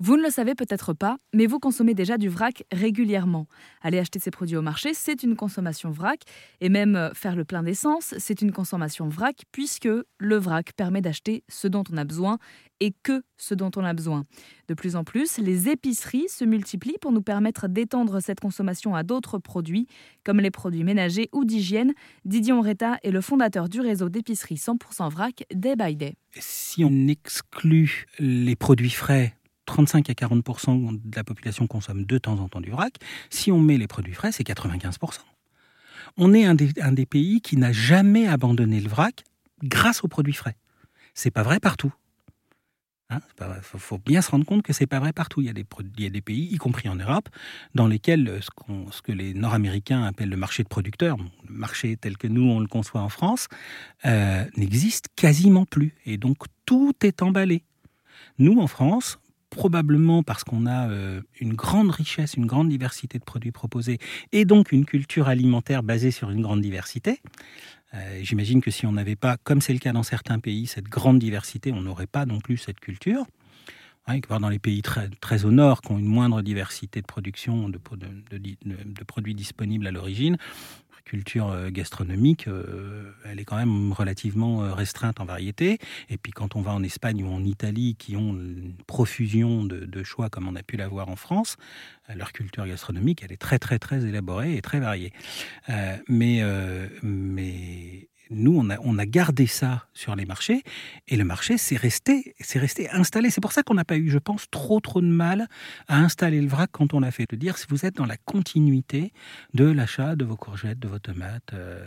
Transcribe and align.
Vous 0.00 0.16
ne 0.16 0.22
le 0.22 0.30
savez 0.30 0.54
peut-être 0.54 0.92
pas, 0.92 1.16
mais 1.34 1.46
vous 1.46 1.58
consommez 1.58 1.92
déjà 1.92 2.18
du 2.18 2.28
vrac 2.28 2.62
régulièrement. 2.70 3.48
Aller 3.82 3.98
acheter 3.98 4.20
ces 4.20 4.30
produits 4.30 4.56
au 4.56 4.62
marché, 4.62 4.94
c'est 4.94 5.24
une 5.24 5.34
consommation 5.34 5.90
vrac, 5.90 6.20
et 6.60 6.68
même 6.68 6.94
euh, 6.94 7.12
faire 7.14 7.34
le 7.34 7.44
plein 7.44 7.64
d'essence, 7.64 8.14
c'est 8.16 8.40
une 8.40 8.52
consommation 8.52 9.08
vrac, 9.08 9.42
puisque 9.50 9.88
le 10.18 10.36
vrac 10.36 10.72
permet 10.76 11.00
d'acheter 11.00 11.42
ce 11.48 11.66
dont 11.66 11.82
on 11.92 11.96
a 11.96 12.04
besoin 12.04 12.38
et 12.78 12.94
que 13.02 13.24
ce 13.36 13.54
dont 13.54 13.72
on 13.74 13.84
a 13.84 13.92
besoin. 13.92 14.22
De 14.68 14.74
plus 14.74 14.94
en 14.94 15.02
plus, 15.02 15.38
les 15.38 15.68
épiceries 15.68 16.28
se 16.28 16.44
multiplient 16.44 16.98
pour 17.00 17.10
nous 17.10 17.22
permettre 17.22 17.66
d'étendre 17.66 18.20
cette 18.20 18.38
consommation 18.38 18.94
à 18.94 19.02
d'autres 19.02 19.38
produits, 19.38 19.88
comme 20.22 20.38
les 20.38 20.52
produits 20.52 20.84
ménagers 20.84 21.28
ou 21.32 21.44
d'hygiène. 21.44 21.92
Didier 22.24 22.52
Onreta 22.52 22.98
est 23.02 23.10
le 23.10 23.20
fondateur 23.20 23.68
du 23.68 23.80
réseau 23.80 24.08
d'épiceries 24.08 24.54
100% 24.54 25.10
vrac 25.10 25.44
Day 25.52 25.74
by 25.74 25.96
Day. 25.96 26.14
Si 26.38 26.84
on 26.84 27.08
exclut 27.08 28.06
les 28.20 28.54
produits 28.54 28.90
frais 28.90 29.34
35 29.68 30.08
à 30.08 30.14
40% 30.14 30.98
de 31.04 31.16
la 31.16 31.24
population 31.24 31.66
consomme 31.66 32.04
de 32.04 32.18
temps 32.18 32.38
en 32.40 32.48
temps 32.48 32.60
du 32.60 32.70
vrac. 32.70 32.94
Si 33.28 33.52
on 33.52 33.60
met 33.60 33.76
les 33.76 33.86
produits 33.86 34.14
frais, 34.14 34.32
c'est 34.32 34.42
95 34.42 34.98
On 36.16 36.32
est 36.32 36.46
un 36.46 36.54
des, 36.54 37.06
pays 37.06 37.40
qui 37.42 37.58
n'a 37.58 37.70
jamais 37.70 38.26
abandonné 38.26 38.80
le 38.80 38.88
vrac 38.88 39.24
grâce 39.62 40.02
aux 40.02 40.08
produits 40.08 40.32
frais. 40.32 40.56
C'est 41.14 41.30
pas 41.30 41.42
vrai 41.42 41.60
partout. 41.60 41.92
Il 43.10 43.16
hein, 43.16 43.20
faut, 43.62 43.98
bien 43.98 44.20
se 44.20 44.30
rendre 44.30 44.44
compte 44.44 44.62
que 44.62 44.72
c'est 44.72 44.86
pas 44.86 45.00
vrai 45.00 45.12
partout. 45.12 45.40
Il 45.40 45.46
y, 45.46 45.50
a 46.06 46.10
des, 46.10 46.20
pays, 46.20 46.48
y 46.50 46.56
compris 46.56 46.88
en 46.88 46.96
Europe, 46.96 47.28
dans 47.74 47.86
lesquels 47.86 48.28
euh, 48.28 48.40
ce 48.90 49.02
que 49.02 49.12
les 49.12 49.32
Nord-Américains 49.32 50.04
appellent 50.04 50.28
le 50.28 50.36
marché 50.36 50.62
de 50.62 50.68
producteurs, 50.68 51.16
le 51.16 51.54
marché 51.54 51.96
tel 51.96 52.18
que 52.18 52.26
nous 52.26 52.42
on 52.42 52.60
le 52.60 52.66
conçoit 52.66 53.00
en 53.00 53.08
France, 53.08 53.48
euh, 54.04 54.44
n'existe 54.56 55.06
quasiment 55.16 55.64
plus. 55.64 55.94
Et 56.04 56.18
donc 56.18 56.38
tout 56.66 56.94
est 57.02 57.22
emballé. 57.22 57.64
Nous, 58.38 58.60
en 58.60 58.66
France, 58.66 59.18
probablement 59.50 60.22
parce 60.22 60.44
qu'on 60.44 60.66
a 60.66 60.88
euh, 60.88 61.20
une 61.40 61.54
grande 61.54 61.90
richesse, 61.90 62.34
une 62.34 62.46
grande 62.46 62.68
diversité 62.68 63.18
de 63.18 63.24
produits 63.24 63.52
proposés, 63.52 63.98
et 64.32 64.44
donc 64.44 64.72
une 64.72 64.84
culture 64.84 65.28
alimentaire 65.28 65.82
basée 65.82 66.10
sur 66.10 66.30
une 66.30 66.42
grande 66.42 66.60
diversité. 66.60 67.20
Euh, 67.94 68.20
j'imagine 68.22 68.60
que 68.60 68.70
si 68.70 68.86
on 68.86 68.92
n'avait 68.92 69.16
pas, 69.16 69.36
comme 69.38 69.60
c'est 69.60 69.72
le 69.72 69.78
cas 69.78 69.92
dans 69.92 70.02
certains 70.02 70.38
pays, 70.38 70.66
cette 70.66 70.88
grande 70.88 71.18
diversité, 71.18 71.72
on 71.72 71.80
n'aurait 71.80 72.06
pas 72.06 72.26
non 72.26 72.40
plus 72.40 72.58
cette 72.58 72.80
culture. 72.80 73.26
Hein, 74.08 74.20
dans 74.40 74.48
les 74.48 74.58
pays 74.58 74.80
très, 74.80 75.44
au 75.44 75.50
nord, 75.50 75.82
qui 75.82 75.92
ont 75.92 75.98
une 75.98 76.06
moindre 76.06 76.40
diversité 76.40 77.02
de 77.02 77.06
production 77.06 77.68
de, 77.68 77.78
produits 79.04 79.34
disponibles 79.34 79.86
à 79.86 79.90
l'origine, 79.90 80.38
culture 81.08 81.50
euh, 81.50 81.70
gastronomique, 81.70 82.48
euh, 82.48 83.10
elle 83.24 83.40
est 83.40 83.44
quand 83.44 83.56
même 83.56 83.92
relativement 83.92 84.62
euh, 84.62 84.74
restreinte 84.74 85.20
en 85.20 85.24
variété. 85.24 85.78
Et 86.10 86.18
puis 86.18 86.32
quand 86.32 86.54
on 86.54 86.60
va 86.60 86.72
en 86.72 86.82
Espagne 86.82 87.24
ou 87.24 87.28
en 87.28 87.44
Italie, 87.44 87.96
qui 87.98 88.14
ont 88.14 88.34
une 88.34 88.74
profusion 88.86 89.64
de, 89.64 90.02
choix 90.04 90.30
comme 90.30 90.46
on 90.46 90.54
a 90.54 90.62
pu 90.62 90.76
l'avoir 90.76 91.08
en 91.08 91.16
France, 91.16 91.56
leur 92.14 92.32
culture 92.32 92.66
gastronomique, 92.66 93.22
elle 93.22 93.32
est 93.32 93.36
très 93.36 93.58
très 93.58 93.78
très 93.78 94.04
élaborée 94.04 94.56
et 94.56 94.62
très 94.62 94.80
variée. 94.80 95.12
mais 96.08 96.42
nous, 98.38 98.58
on 98.58 98.98
a, 98.98 99.06
gardé 99.06 99.46
ça 99.46 99.86
sur 99.92 100.16
les 100.16 100.24
marchés 100.24 100.62
et 101.06 101.16
le 101.16 101.24
marché 101.24 101.58
s'est 101.58 101.76
resté, 101.76 102.34
resté 102.54 102.90
installé. 102.90 103.30
C'est 103.30 103.40
pour 103.40 103.52
ça 103.52 103.62
qu'on 103.62 103.74
n'a 103.74 103.84
pas 103.84 103.96
eu, 103.96 104.08
je 104.08 104.18
pense, 104.18 104.48
trop 104.50 104.80
trop 104.80 105.00
de 105.00 105.06
mal 105.06 105.48
à 105.86 105.98
installer 105.98 106.40
le 106.40 106.48
vrac 106.48 106.70
quand 106.72 106.94
on 106.94 107.00
l'a 107.00 107.10
fait. 107.10 107.26
De 107.28 107.36
dire 107.36 107.58
si 107.58 107.66
vous 107.68 107.84
êtes 107.84 107.96
dans 107.96 108.06
la 108.06 108.16
continuité 108.16 109.12
de 109.54 109.64
l'achat 109.64 110.16
de 110.16 110.24
vos 110.24 110.36
courgettes, 110.36 110.78
de 110.78 110.88
vos 110.88 110.98
tomates, 110.98 111.52
euh, 111.52 111.84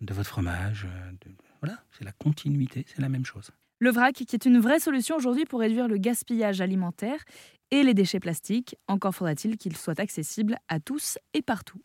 de 0.00 0.12
votre 0.12 0.28
fromage. 0.28 0.86
Euh, 0.86 1.30
voilà, 1.62 1.78
c'est 1.96 2.04
la 2.04 2.12
continuité, 2.12 2.84
c'est 2.88 3.00
la 3.00 3.08
même 3.08 3.24
chose. 3.24 3.50
Le 3.78 3.90
vrac 3.90 4.14
qui 4.14 4.34
est 4.34 4.46
une 4.46 4.58
vraie 4.58 4.80
solution 4.80 5.16
aujourd'hui 5.16 5.44
pour 5.44 5.60
réduire 5.60 5.88
le 5.88 5.98
gaspillage 5.98 6.60
alimentaire 6.60 7.22
et 7.70 7.82
les 7.82 7.94
déchets 7.94 8.20
plastiques. 8.20 8.76
Encore 8.88 9.14
faudra-t-il 9.14 9.56
qu'il 9.56 9.76
soit 9.76 10.00
accessible 10.00 10.58
à 10.68 10.80
tous 10.80 11.18
et 11.34 11.42
partout. 11.42 11.80